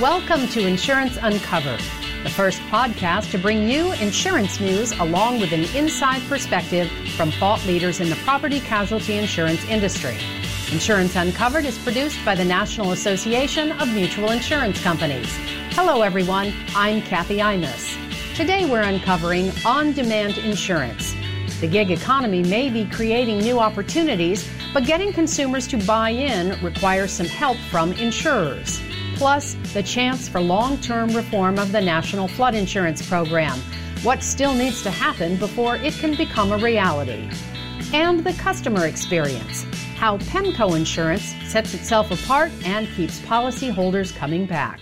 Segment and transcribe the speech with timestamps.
[0.00, 1.78] Welcome to Insurance Uncovered,
[2.22, 7.62] the first podcast to bring you insurance news along with an inside perspective from thought
[7.66, 10.16] leaders in the property casualty insurance industry.
[10.72, 15.28] Insurance Uncovered is produced by the National Association of Mutual Insurance Companies.
[15.72, 16.54] Hello, everyone.
[16.74, 17.94] I'm Kathy Imus.
[18.34, 21.14] Today we're uncovering on demand insurance.
[21.60, 27.12] The gig economy may be creating new opportunities, but getting consumers to buy in requires
[27.12, 28.80] some help from insurers.
[29.20, 33.58] Plus, the chance for long term reform of the National Flood Insurance Program.
[34.02, 37.30] What still needs to happen before it can become a reality?
[37.92, 39.66] And the customer experience
[39.96, 44.80] how PEMCO Insurance sets itself apart and keeps policyholders coming back.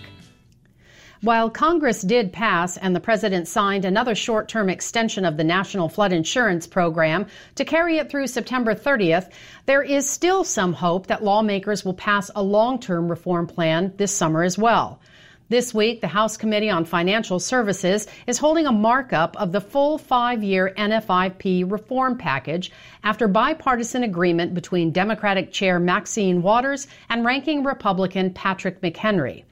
[1.21, 5.89] While Congress did pass and the President signed another short term extension of the National
[5.89, 9.29] Flood Insurance Program to carry it through September 30th,
[9.65, 14.15] there is still some hope that lawmakers will pass a long term reform plan this
[14.15, 15.01] summer as well.
[15.49, 19.97] This week, the House Committee on Financial Services is holding a markup of the full
[19.97, 22.71] five year NFIP reform package
[23.03, 29.43] after bipartisan agreement between Democratic Chair Maxine Waters and Ranking Republican Patrick McHenry.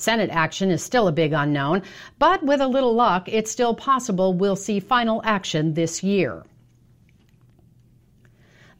[0.00, 1.82] Senate action is still a big unknown,
[2.18, 6.44] but with a little luck, it's still possible we'll see final action this year.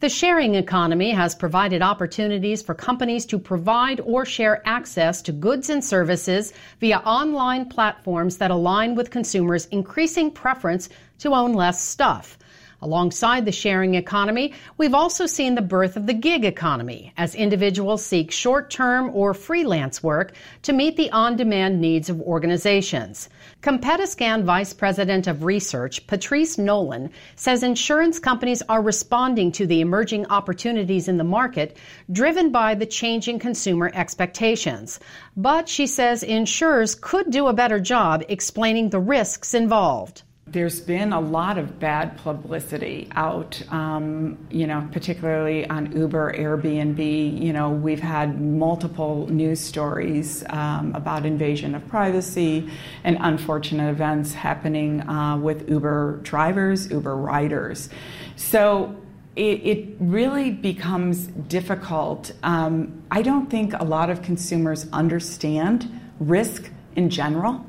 [0.00, 5.68] The sharing economy has provided opportunities for companies to provide or share access to goods
[5.68, 12.38] and services via online platforms that align with consumers' increasing preference to own less stuff.
[12.82, 18.02] Alongside the sharing economy, we've also seen the birth of the gig economy as individuals
[18.02, 23.28] seek short term or freelance work to meet the on demand needs of organizations.
[23.60, 30.24] Competiscan Vice President of Research, Patrice Nolan, says insurance companies are responding to the emerging
[30.28, 31.76] opportunities in the market
[32.10, 34.98] driven by the changing consumer expectations.
[35.36, 40.22] But she says insurers could do a better job explaining the risks involved
[40.52, 47.40] there's been a lot of bad publicity out, um, you know, particularly on Uber, Airbnb.
[47.40, 52.68] You know, we've had multiple news stories um, about invasion of privacy
[53.04, 57.88] and unfortunate events happening uh, with Uber drivers, Uber riders.
[58.34, 58.96] So
[59.36, 62.32] it, it really becomes difficult.
[62.42, 67.64] Um, I don't think a lot of consumers understand risk in general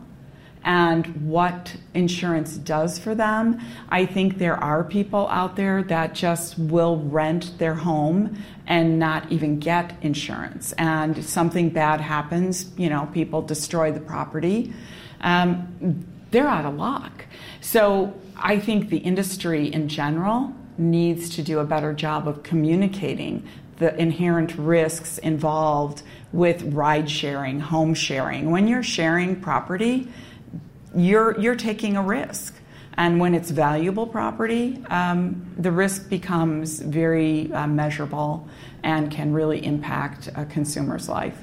[0.63, 3.59] and what insurance does for them.
[3.89, 9.31] I think there are people out there that just will rent their home and not
[9.31, 10.71] even get insurance.
[10.73, 14.73] And if something bad happens, you know, people destroy the property,
[15.21, 17.25] um, they're out of luck.
[17.59, 23.47] So I think the industry in general needs to do a better job of communicating
[23.77, 28.51] the inherent risks involved with ride sharing, home sharing.
[28.51, 30.07] When you're sharing property,
[30.95, 32.55] you're, you're taking a risk.
[32.95, 38.47] And when it's valuable property, um, the risk becomes very uh, measurable
[38.83, 41.37] and can really impact a consumer's life.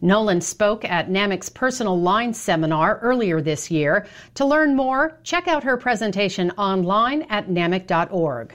[0.00, 4.06] Nolan spoke at NAMIC's Personal Line Seminar earlier this year.
[4.34, 8.54] To learn more, check out her presentation online at namic.org.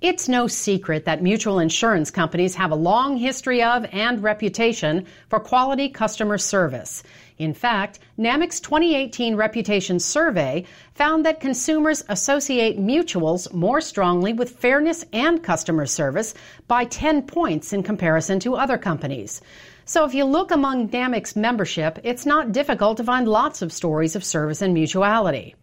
[0.00, 5.40] It's no secret that mutual insurance companies have a long history of and reputation for
[5.40, 7.02] quality customer service.
[7.38, 10.64] In fact, NAMIC's 2018 reputation survey
[10.94, 16.34] found that consumers associate mutuals more strongly with fairness and customer service
[16.68, 19.40] by 10 points in comparison to other companies.
[19.84, 24.14] So if you look among NAMIC's membership, it's not difficult to find lots of stories
[24.14, 25.56] of service and mutuality.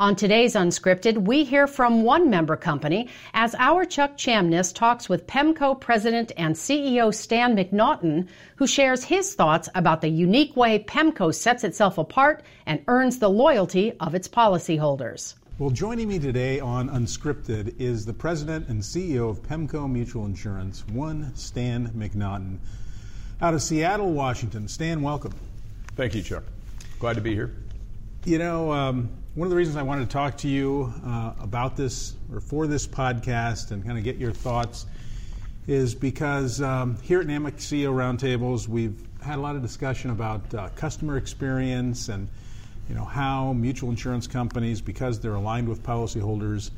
[0.00, 5.26] On today's Unscripted, we hear from one member company as our Chuck Chamness talks with
[5.26, 11.34] PEMCO President and CEO Stan McNaughton, who shares his thoughts about the unique way PEMCO
[11.34, 15.34] sets itself apart and earns the loyalty of its policyholders.
[15.58, 20.86] Well, joining me today on Unscripted is the President and CEO of PEMCO Mutual Insurance,
[20.86, 22.58] one Stan McNaughton.
[23.42, 24.68] Out of Seattle, Washington.
[24.68, 25.34] Stan, welcome.
[25.96, 26.44] Thank you, Chuck.
[27.00, 27.52] Glad to be here.
[28.24, 31.76] You know, um, one of the reasons I wanted to talk to you uh, about
[31.76, 34.86] this or for this podcast and kind of get your thoughts
[35.68, 40.52] is because um, here at NAMIC CEO Roundtables, we've had a lot of discussion about
[40.52, 42.28] uh, customer experience and
[42.88, 46.70] you know how mutual insurance companies, because they're aligned with policyholders,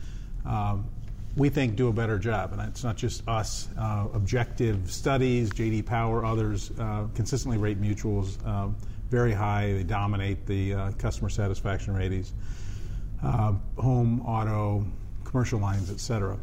[0.44, 0.84] um,
[1.36, 2.52] we think do a better job.
[2.52, 3.68] And it's not just us.
[3.78, 8.76] Uh, objective studies, JD Power, others uh, consistently rate mutuals um,
[9.10, 9.72] very high.
[9.72, 12.32] They dominate the uh, customer satisfaction ratings,
[13.22, 14.86] uh, home, auto,
[15.24, 16.38] commercial lines, et cetera.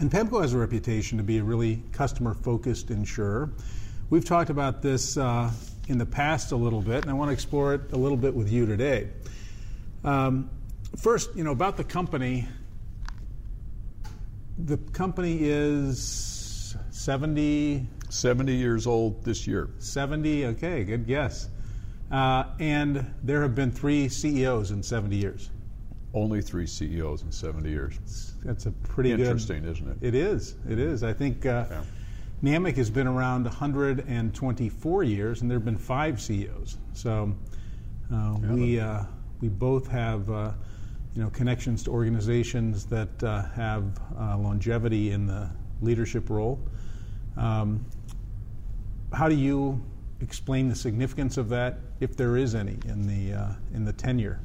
[0.00, 3.50] And PEMCO has a reputation to be a really customer focused insurer.
[4.10, 5.50] We've talked about this uh,
[5.86, 8.34] in the past a little bit, and I want to explore it a little bit
[8.34, 9.08] with you today.
[10.04, 10.50] Um,
[10.96, 12.46] first, you know, about the company.
[14.58, 17.86] The company is 70.
[18.10, 19.68] 70 years old this year.
[19.78, 21.48] 70, okay, good guess.
[22.10, 25.50] Uh, and there have been three CEOs in 70 years.
[26.14, 28.32] Only three CEOs in 70 years.
[28.44, 29.96] That's a pretty Interesting, good, isn't it?
[30.00, 30.56] It is.
[30.68, 31.02] It is.
[31.02, 31.82] I think uh, Yeah.
[32.42, 36.78] NAMIC has been around 124 years, and there have been five CEOs.
[36.92, 37.34] So
[38.12, 39.04] uh, we uh,
[39.40, 40.52] we both have uh,
[41.14, 45.50] you know connections to organizations that uh, have uh, longevity in the
[45.82, 46.60] leadership role.
[47.36, 47.84] Um,
[49.12, 49.84] how do you
[50.20, 54.40] explain the significance of that, if there is any, in the uh, in the tenure?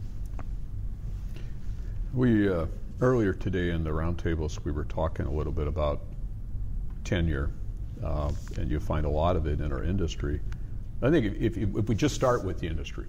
[2.14, 2.68] We uh,
[3.02, 6.02] earlier today in the roundtables we were talking a little bit about
[7.04, 7.50] tenure,
[8.04, 10.40] uh, and you find a lot of it in our industry.
[11.02, 13.08] I think if, if, if we just start with the industry,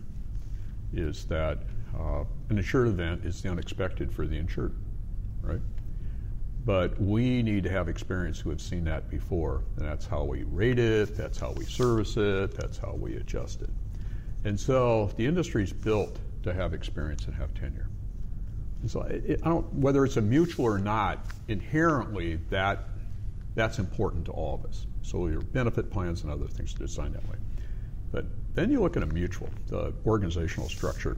[0.93, 1.59] is that
[1.97, 4.75] uh, an insured event is the unexpected for the insured,
[5.43, 5.61] right?
[6.65, 10.45] But we need to have experience who have seen that before, and that's how we
[10.45, 13.71] rate it, that's how we service it, that's how we adjust it.
[14.45, 17.89] And so the industry is built to have experience and have tenure.
[18.81, 22.89] And so it- I don't, whether it's a mutual or not, inherently that
[23.55, 24.87] that's important to all of us.
[25.03, 27.37] So your benefit plans and other things are designed that way.
[28.11, 31.17] But then you look at a mutual, the organizational structure.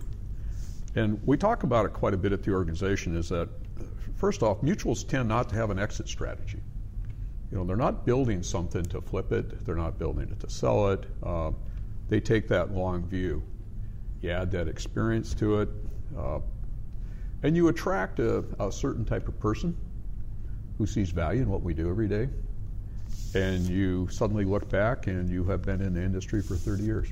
[0.94, 3.48] And we talk about it quite a bit at the organization is that,
[4.16, 6.60] first off, mutuals tend not to have an exit strategy.
[7.50, 10.90] You know, they're not building something to flip it, they're not building it to sell
[10.90, 11.06] it.
[11.22, 11.52] Uh,
[12.08, 13.42] they take that long view.
[14.20, 15.68] You add that experience to it,
[16.16, 16.40] uh,
[17.42, 19.76] and you attract a, a certain type of person
[20.78, 22.28] who sees value in what we do every day.
[23.34, 27.08] And you suddenly look back and you have been in the industry for 30 years.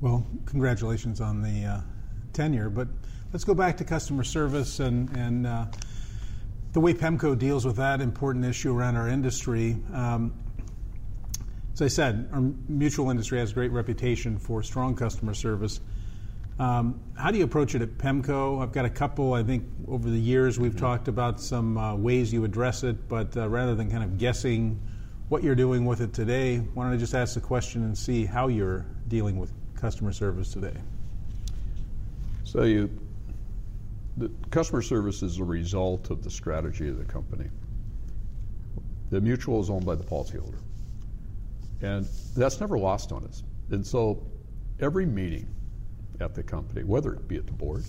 [0.00, 1.80] Well, congratulations on the uh,
[2.32, 2.88] tenure, but
[3.32, 5.66] let's go back to customer service and, and uh,
[6.72, 9.76] the way PEMCO deals with that important issue around our industry.
[9.92, 10.32] Um,
[11.72, 15.80] as I said, our mutual industry has a great reputation for strong customer service.
[16.58, 18.62] Um, how do you approach it at PEMCO?
[18.62, 22.32] I've got a couple, I think, over the years we've talked about some uh, ways
[22.32, 24.80] you address it, but uh, rather than kind of guessing
[25.28, 28.24] what you're doing with it today, why don't I just ask the question and see
[28.24, 30.76] how you're dealing with customer service today?
[32.44, 32.88] So you,
[34.16, 37.48] the customer service is a result of the strategy of the company.
[39.10, 40.58] The mutual is owned by the policyholder,
[41.82, 43.42] and that's never lost on us.
[43.70, 44.26] And so,
[44.80, 45.46] every meeting
[46.20, 47.84] at the company, whether it be at the board,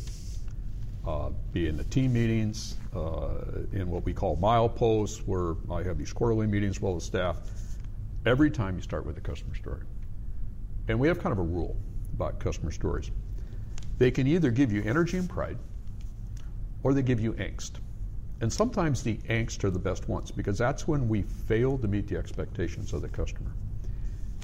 [1.05, 5.97] uh, be in the team meetings, uh, in what we call mileposts, where I have
[5.97, 7.37] these quarterly meetings with the staff,
[8.25, 9.83] every time you start with a customer story.
[10.89, 11.77] And we have kind of a rule
[12.13, 13.11] about customer stories.
[13.97, 15.57] They can either give you energy and pride,
[16.83, 17.73] or they give you angst.
[18.39, 22.07] And sometimes the angst are the best ones because that's when we fail to meet
[22.07, 23.51] the expectations of the customer.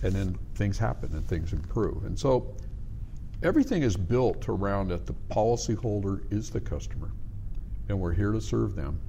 [0.01, 2.05] And then things happen and things improve.
[2.05, 2.55] And so
[3.43, 7.11] everything is built around that the policyholder is the customer,
[7.87, 8.99] and we're here to serve them.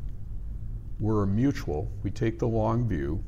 [1.01, 3.23] We're a mutual, we take the long view.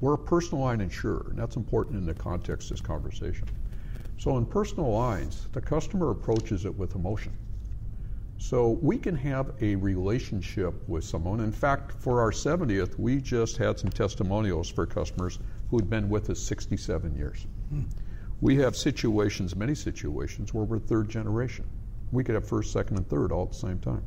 [0.00, 3.48] We're a personal line insurer, and that's important in the context of this conversation.
[4.18, 7.32] So, in personal lines, the customer approaches it with emotion.
[8.38, 11.40] So, we can have a relationship with someone.
[11.40, 15.38] In fact, for our 70th, we just had some testimonials for customers
[15.70, 17.46] who had been with us 67 years.
[17.70, 17.82] Hmm.
[18.40, 21.64] We have situations, many situations, where we're third generation.
[22.12, 24.02] We could have first, second, and third all at the same time.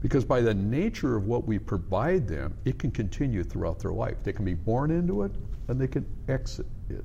[0.00, 4.22] Because by the nature of what we provide them, it can continue throughout their life.
[4.22, 5.32] They can be born into it
[5.68, 7.04] and they can exit it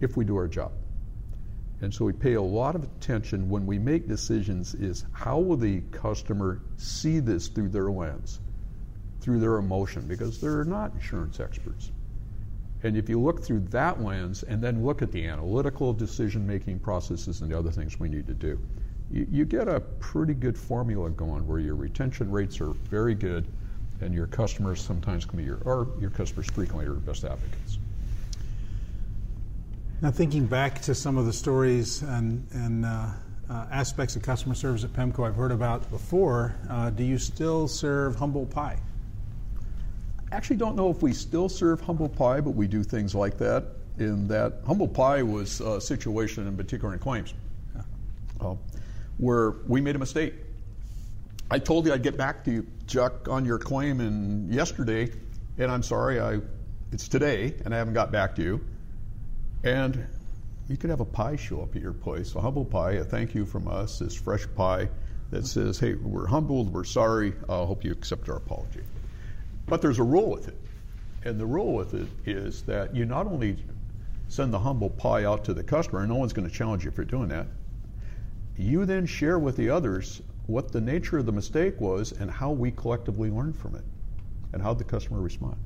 [0.00, 0.72] if we do our job.
[1.84, 5.58] And so we pay a lot of attention when we make decisions is how will
[5.58, 8.40] the customer see this through their lens,
[9.20, 11.92] through their emotion, because they're not insurance experts.
[12.84, 16.78] And if you look through that lens and then look at the analytical decision making
[16.78, 18.58] processes and the other things we need to do,
[19.10, 23.46] you, you get a pretty good formula going where your retention rates are very good
[24.00, 27.78] and your customers sometimes can be your, or your customers frequently are your best advocates.
[30.02, 33.06] Now, thinking back to some of the stories and, and uh,
[33.48, 37.68] uh, aspects of customer service at PEMCO I've heard about before, uh, do you still
[37.68, 38.78] serve humble pie?
[40.30, 43.38] I actually don't know if we still serve humble pie, but we do things like
[43.38, 43.64] that.
[43.98, 47.32] In that humble pie was a situation in particular in claims
[48.40, 48.54] uh,
[49.18, 50.34] where we made a mistake.
[51.50, 55.12] I told you I'd get back to you, Chuck, on your claim in yesterday,
[55.56, 56.40] and I'm sorry, I
[56.90, 58.60] it's today, and I haven't got back to you.
[59.64, 60.06] And
[60.68, 63.34] you could have a pie show up at your place, a humble pie, a thank
[63.34, 64.90] you from us, this fresh pie
[65.30, 68.82] that says, hey, we're humbled, we're sorry, I uh, hope you accept our apology.
[69.66, 70.60] But there's a rule with it.
[71.24, 73.56] And the rule with it is that you not only
[74.28, 76.90] send the humble pie out to the customer, and no one's going to challenge you
[76.90, 77.46] for doing that,
[78.58, 82.50] you then share with the others what the nature of the mistake was and how
[82.50, 83.84] we collectively learned from it
[84.52, 85.58] and how the customer responded.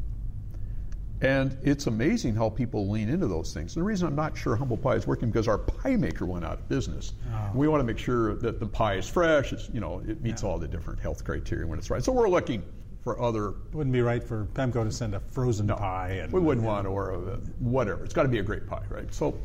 [1.21, 3.75] And it's amazing how people lean into those things.
[3.75, 6.45] And the reason I'm not sure Humble Pie is working because our pie maker went
[6.45, 7.13] out of business.
[7.33, 7.51] Oh.
[7.55, 9.53] We want to make sure that the pie is fresh.
[9.53, 10.49] It's, you know, it meets yeah.
[10.49, 12.05] all the different health criteria when it's right.
[12.05, 12.63] So we're looking
[13.03, 13.49] for other.
[13.49, 16.21] It wouldn't be right for Pemco to send a frozen no, pie.
[16.23, 17.19] And, we wouldn't want or a,
[17.59, 18.05] whatever.
[18.05, 19.13] It's got to be a great pie, right?
[19.13, 19.37] So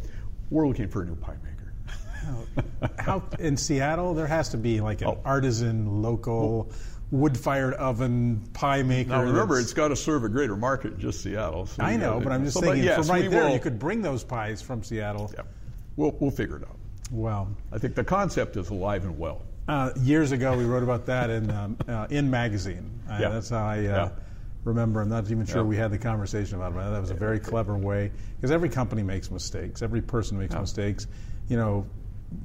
[0.52, 1.74] we're looking for a new pie maker.
[3.00, 5.22] How in Seattle there has to be like an oh.
[5.26, 6.68] artisan local.
[6.68, 6.78] Well,
[7.14, 9.12] wood-fired oven pie maker.
[9.12, 11.68] Now remember, it's got to serve a greater market just Seattle.
[11.68, 13.78] So I know, but I'm just so, thinking yes, from right there, will, you could
[13.78, 15.32] bring those pies from Seattle.
[15.34, 15.44] Yeah,
[15.96, 16.78] we'll we'll figure it out.
[17.12, 19.44] Well, I think the concept is alive and well.
[19.68, 23.00] Uh, years ago, we wrote about that in um, uh, in magazine.
[23.08, 23.30] Uh, yeah.
[23.30, 23.78] That's how I.
[23.78, 24.10] Uh, yeah.
[24.64, 25.64] Remember, I'm not even sure yeah.
[25.64, 26.90] we had the conversation about it.
[26.90, 29.82] That was a very clever way because every company makes mistakes.
[29.82, 31.06] Every person makes mistakes.
[31.50, 31.86] You know,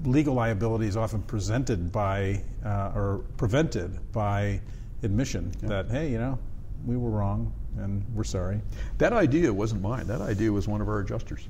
[0.04, 4.61] legal liability is often presented by uh, or prevented by
[5.02, 5.68] admission yeah.
[5.68, 6.38] that hey, you know,
[6.87, 8.61] we were wrong and we're sorry.
[8.99, 10.07] That idea wasn't mine.
[10.09, 11.47] That idea was one of our adjusters.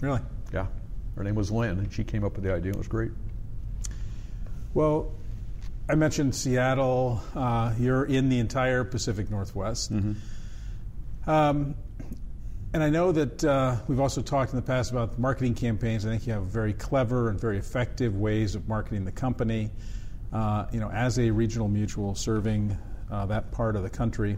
[0.00, 0.20] Really?
[0.52, 0.66] Yeah.
[1.16, 2.72] Her name was Lynn, and she came up with the idea.
[2.72, 3.10] It was great.
[4.74, 5.12] Well,
[5.88, 7.22] I mentioned Seattle.
[7.34, 9.92] Uh, you're in the entire Pacific Northwest.
[9.92, 11.30] Mm-hmm.
[11.30, 11.74] Um,
[12.76, 16.04] and I know that uh, we've also talked in the past about marketing campaigns.
[16.04, 19.70] I think you have very clever and very effective ways of marketing the company.
[20.30, 22.76] Uh, you know, as a regional mutual serving
[23.10, 24.36] uh, that part of the country,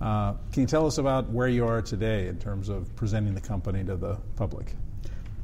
[0.00, 3.40] uh, can you tell us about where you are today in terms of presenting the
[3.40, 4.74] company to the public?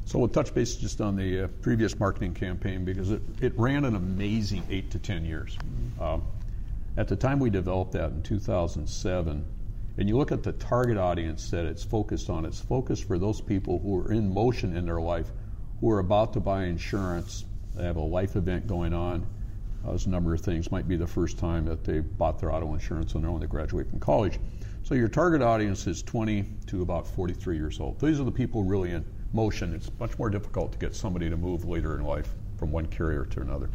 [0.03, 3.85] So we'll touch base just on the uh, previous marketing campaign because it, it ran
[3.85, 5.57] an amazing eight to ten years.
[5.97, 6.23] Um,
[6.97, 9.45] at the time we developed that in 2007,
[9.97, 13.41] and you look at the target audience that it's focused on, it's focused for those
[13.41, 15.31] people who are in motion in their life,
[15.81, 19.25] who are about to buy insurance, they have a life event going on.
[19.85, 20.71] There's a number of things.
[20.71, 23.47] Might be the first time that they bought their auto insurance on their own, they
[23.47, 24.39] graduate from college.
[24.83, 27.99] So your target audience is 20 to about 43 years old.
[27.99, 29.73] These are the people really in motion.
[29.73, 33.25] It's much more difficult to get somebody to move later in life from one carrier
[33.25, 33.69] to another.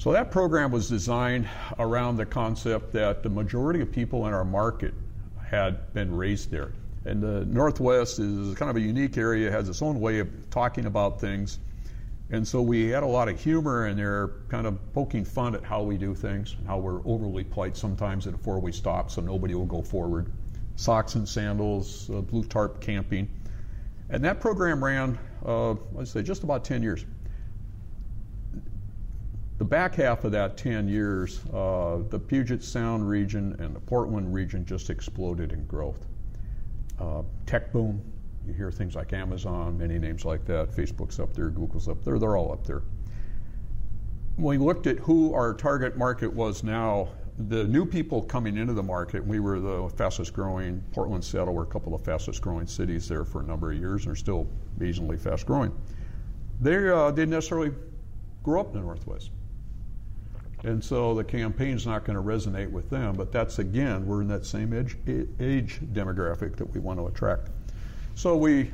[0.00, 1.46] So that program was designed
[1.78, 4.94] around the concept that the majority of people in our market
[5.46, 6.72] had been raised there.
[7.04, 10.86] And the Northwest is kind of a unique area, has its own way of talking
[10.86, 11.58] about things.
[12.30, 15.62] And so we had a lot of humor in there, kind of poking fun at
[15.62, 19.66] how we do things, how we're overly polite sometimes before we stop so nobody will
[19.66, 20.32] go forward.
[20.76, 23.28] Socks and sandals, uh, blue tarp camping.
[24.08, 27.04] And that program ran, uh, let's say, just about 10 years.
[29.60, 34.32] The back half of that 10 years, uh, the Puget Sound region and the Portland
[34.32, 36.06] region just exploded in growth.
[36.98, 38.00] Uh, tech boom,
[38.46, 40.70] you hear things like Amazon, many names like that.
[40.70, 42.80] Facebook's up there, Google's up there, they're all up there.
[44.36, 48.72] When we looked at who our target market was now, the new people coming into
[48.72, 50.82] the market, we were the fastest growing.
[50.92, 54.06] Portland, Seattle were a couple of fastest growing cities there for a number of years
[54.06, 54.48] and are still
[54.78, 55.70] reasonably fast growing.
[56.62, 57.72] They uh, didn't necessarily
[58.42, 59.32] grow up in the Northwest.
[60.62, 64.28] And so the campaign's not going to resonate with them, but that's again, we're in
[64.28, 64.96] that same age,
[65.40, 67.48] age demographic that we want to attract.
[68.14, 68.70] So we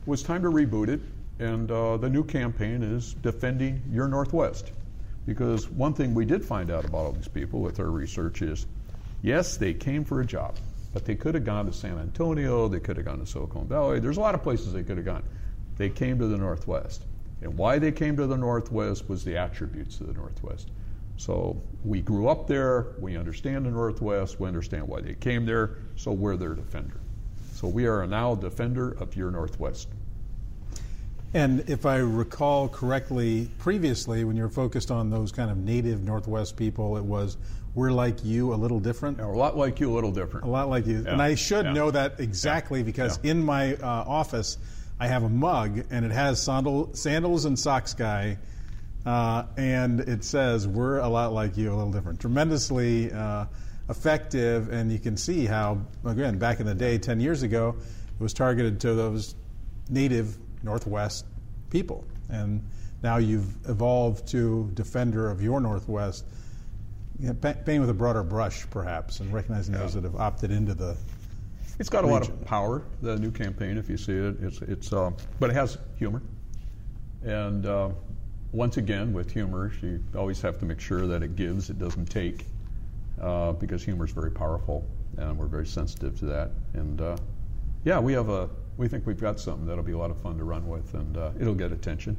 [0.00, 1.00] it was time to reboot it,
[1.38, 4.72] and uh, the new campaign is defending your Northwest.
[5.26, 8.66] Because one thing we did find out about all these people with our research is,
[9.20, 10.56] yes, they came for a job,
[10.94, 14.00] but they could have gone to San Antonio, they could have gone to Silicon Valley.
[14.00, 15.22] There's a lot of places they could have gone.
[15.76, 17.04] They came to the Northwest.
[17.42, 20.70] And why they came to the Northwest was the attributes of the Northwest.
[21.20, 25.76] So we grew up there, we understand the Northwest, we understand why they came there,
[25.94, 26.98] so we're their defender.
[27.52, 29.88] So we are now a defender of your Northwest.
[31.34, 36.02] And if I recall correctly, previously when you were focused on those kind of native
[36.02, 37.36] Northwest people, it was
[37.74, 39.18] we're like you, a little different.
[39.18, 40.46] Yeah, a lot like you, a little different.
[40.46, 41.02] A lot like you.
[41.02, 41.12] Yeah.
[41.12, 41.72] And I should yeah.
[41.74, 44.56] know that exactly because in my uh, office,
[44.98, 48.38] I have a mug and it has sandal, sandals and socks guy
[49.06, 52.20] uh, and it says, We're a lot like you, a little different.
[52.20, 53.46] Tremendously uh,
[53.88, 58.22] effective, and you can see how, again, back in the day, 10 years ago, it
[58.22, 59.34] was targeted to those
[59.88, 61.24] native Northwest
[61.70, 62.04] people.
[62.28, 62.62] And
[63.02, 66.24] now you've evolved to defender of your Northwest,
[67.18, 69.80] you know, painting with a broader brush, perhaps, and recognizing yeah.
[69.80, 70.96] those that have opted into the
[71.78, 72.82] It's got a lot of power.
[73.02, 76.22] The new campaign, if you see it, it's it's uh, but it has humor,
[77.22, 77.90] and uh,
[78.52, 82.06] once again with humor, you always have to make sure that it gives, it doesn't
[82.06, 82.46] take,
[83.20, 84.86] uh, because humor is very powerful,
[85.18, 86.50] and we're very sensitive to that.
[86.74, 87.16] And uh,
[87.84, 90.38] yeah, we have a we think we've got something that'll be a lot of fun
[90.38, 92.16] to run with, and uh, it'll get attention.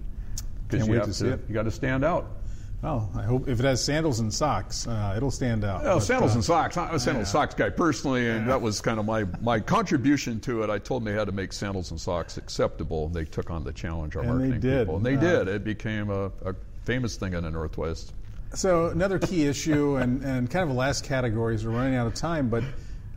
[0.70, 1.40] Can't you wait have to see it.
[1.48, 2.41] You got to stand out.
[2.82, 5.82] Well, I hope if it has sandals and socks, uh, it'll stand out.
[5.86, 6.78] Oh, But, sandals uh, and socks.
[6.78, 10.40] I'm a sandals and socks guy personally, and that was kind of my, my contribution
[10.42, 10.72] to it.
[10.72, 13.08] I told them they had to make sandals and socks acceptable.
[13.10, 14.80] They took on the challenge, our And marketing did.
[14.88, 14.96] people.
[14.98, 15.48] And they Uh, did.
[15.48, 18.14] It became a, a famous thing in the Northwest.
[18.56, 22.08] So another key issue, and, and kind of a last category, is we're running out
[22.08, 22.50] of time.
[22.50, 22.64] But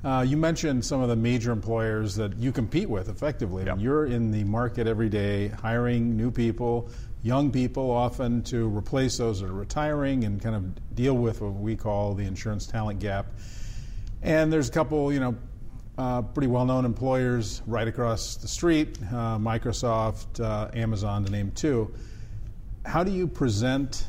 [0.05, 3.63] uh, you mentioned some of the major employers that you compete with effectively.
[3.71, 6.91] I mean, You're in the market every day, hiring new people,
[7.25, 11.55] young people, often to replace those that are retiring, and kind of deal with what
[11.55, 13.27] we call the insurance talent gap.
[14.23, 15.35] And there's a couple, you know,
[15.97, 21.93] uh, pretty well-known employers right across the street: uh, Microsoft, uh, Amazon, to name two.
[22.85, 24.07] How do you present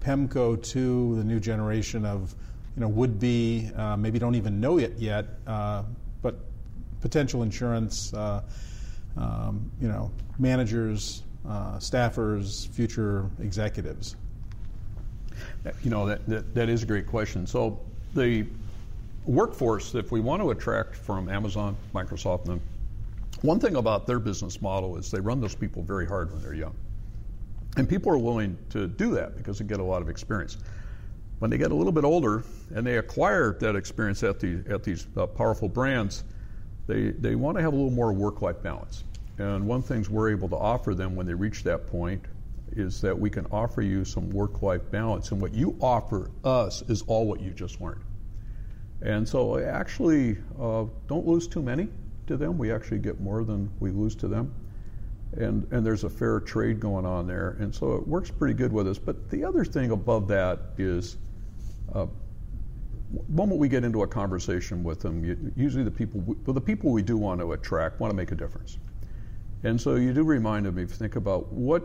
[0.00, 2.34] PEMCO to the new generation of,
[2.74, 5.82] you know, would-be, uh, maybe don't even know it yet, uh,
[6.22, 6.36] but
[7.02, 8.40] potential insurance, uh,
[9.18, 14.16] um, you know, managers, uh, staffers, future executives?
[15.82, 17.46] You know, that, that, that is a great question.
[17.46, 17.80] So
[18.14, 18.46] the
[19.26, 22.60] workforce, if we want to attract from Amazon, Microsoft, and
[23.42, 26.54] one thing about their business model is they run those people very hard when they're
[26.54, 26.74] young.
[27.76, 30.56] And people are willing to do that because they get a lot of experience.
[31.40, 34.82] When they get a little bit older and they acquire that experience at, the, at
[34.82, 36.24] these uh, powerful brands,
[36.86, 39.04] they, they want to have a little more work life balance.
[39.38, 42.24] And one thing we're able to offer them when they reach that point
[42.72, 45.30] is that we can offer you some work life balance.
[45.30, 48.02] And what you offer us is all what you just learned.
[49.02, 51.88] And so, actually, uh, don't lose too many
[52.26, 52.56] to them.
[52.56, 54.54] We actually get more than we lose to them
[55.32, 58.72] and and there's a fair trade going on there, and so it works pretty good
[58.72, 58.98] with us.
[58.98, 61.16] But the other thing above that is,
[61.94, 62.06] uh,
[63.28, 66.90] moment we get into a conversation with them, usually the people, we, well, the people
[66.90, 68.78] we do want to attract want to make a difference,
[69.62, 71.82] and so you do remind me, if you think about what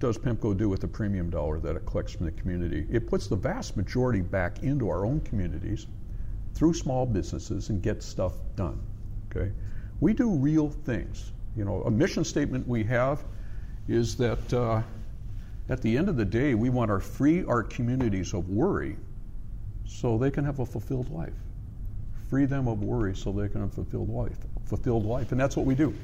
[0.00, 2.86] does PEMCO do with the premium dollar that it collects from the community?
[2.90, 5.86] It puts the vast majority back into our own communities
[6.54, 8.80] through small businesses and gets stuff done.
[9.30, 9.50] Okay,
[10.00, 11.32] we do real things.
[11.56, 13.24] You know, a mission statement we have
[13.88, 14.82] is that uh,
[15.68, 18.96] at the end of the day, we want to free our communities of worry
[19.86, 21.32] so they can have a fulfilled life.
[22.28, 24.36] Free them of worry so they can have a fulfilled life.
[24.64, 25.94] Fulfilled life, and that's what we do.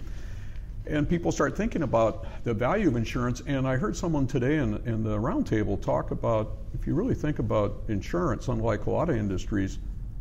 [0.87, 3.43] And people start thinking about the value of insurance.
[3.47, 7.39] And I heard someone today in, in the roundtable talk about if you really think
[7.39, 9.79] about insurance, unlike a lot of industries,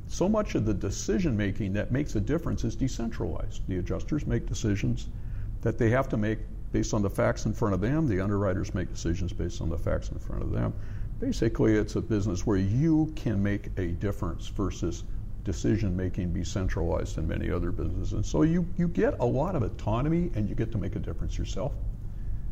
[0.07, 3.61] so much of the decision making that makes a difference is decentralized.
[3.67, 5.09] The adjusters make decisions
[5.61, 6.39] that they have to make
[6.71, 9.77] based on the facts in front of them, the underwriters make decisions based on the
[9.77, 10.73] facts in front of them.
[11.19, 15.03] Basically, it's a business where you can make a difference versus
[15.43, 18.13] decision making be centralized in many other businesses.
[18.13, 20.99] And so you, you get a lot of autonomy and you get to make a
[20.99, 21.73] difference yourself.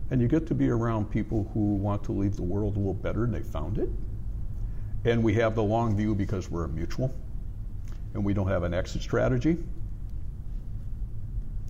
[0.10, 2.94] And you get to be around people who want to leave the world a little
[2.94, 3.90] better than they found it.
[5.06, 7.14] And we have the long view because we're a mutual
[8.14, 9.58] and we don't have an exit strategy.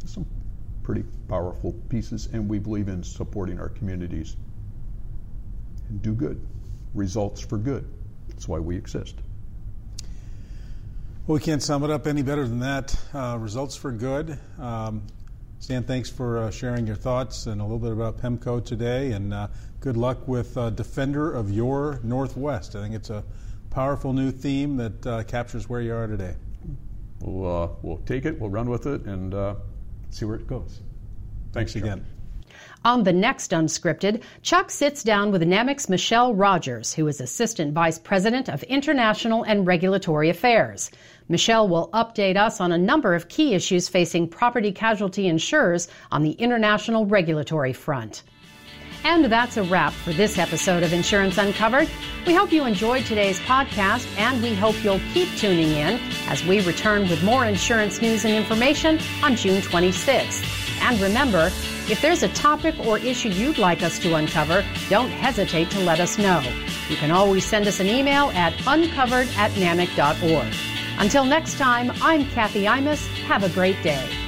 [0.05, 0.25] Some
[0.83, 4.37] pretty powerful pieces, and we believe in supporting our communities
[5.89, 6.39] and do good.
[6.93, 7.85] Results for good.
[8.29, 9.15] That's why we exist.
[11.27, 12.97] Well, we can't sum it up any better than that.
[13.13, 14.39] Uh, results for good.
[14.57, 15.05] Um,
[15.59, 19.33] Stan, thanks for uh, sharing your thoughts and a little bit about PEMCO today, and
[19.33, 19.49] uh,
[19.81, 22.77] good luck with uh, Defender of Your Northwest.
[22.77, 23.25] I think it's a
[23.71, 26.33] powerful new theme that uh, captures where you are today.
[27.19, 29.55] We'll, uh, we'll take it, we'll run with it, and uh,
[30.11, 30.79] see where it goes.
[31.51, 32.05] Thanks again.
[32.85, 37.99] On the next Unscripted, Chuck sits down with NAMIC's Michelle Rogers, who is Assistant Vice
[37.99, 40.89] President of International and Regulatory Affairs.
[41.29, 46.23] Michelle will update us on a number of key issues facing property casualty insurers on
[46.23, 48.23] the international regulatory front.
[49.03, 51.89] And that's a wrap for this episode of Insurance Uncovered.
[52.25, 56.61] We hope you enjoyed today's podcast, and we hope you'll keep tuning in as we
[56.61, 60.81] return with more insurance news and information on June 26th.
[60.81, 61.51] And remember,
[61.89, 65.99] if there's a topic or issue you'd like us to uncover, don't hesitate to let
[65.99, 66.41] us know.
[66.89, 70.76] You can always send us an email at uncovered at namic.org.
[70.97, 73.07] Until next time, I'm Kathy Imus.
[73.23, 74.26] Have a great day.